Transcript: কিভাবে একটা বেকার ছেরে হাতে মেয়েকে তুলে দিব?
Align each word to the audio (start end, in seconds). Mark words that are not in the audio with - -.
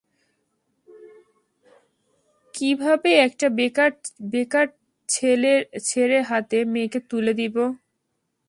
কিভাবে 2.55 3.09
একটা 3.25 3.47
বেকার 4.31 4.67
ছেরে 5.89 6.19
হাতে 6.29 6.57
মেয়েকে 6.73 6.99
তুলে 7.09 7.33
দিব? 7.39 7.55